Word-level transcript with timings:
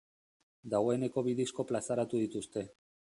Dagoeneko 0.73 1.23
bi 1.27 1.35
disko 1.41 1.65
plazaratu 1.73 2.23
dituzte. 2.25 2.65